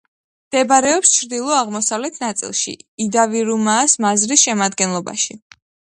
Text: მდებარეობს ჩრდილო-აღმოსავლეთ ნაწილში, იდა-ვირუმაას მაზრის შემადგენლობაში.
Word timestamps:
მდებარეობს 0.51 1.11
ჩრდილო-აღმოსავლეთ 1.17 2.17
ნაწილში, 2.23 2.75
იდა-ვირუმაას 3.07 3.95
მაზრის 4.07 4.47
შემადგენლობაში. 4.49 5.43